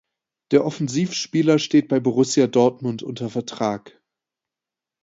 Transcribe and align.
Der 0.49 0.65
Offensivspieler 0.65 1.59
steht 1.59 1.87
bei 1.87 1.99
Borussia 1.99 2.47
Dortmund 2.47 3.03
unter 3.03 3.29
Vertrag. 3.29 4.01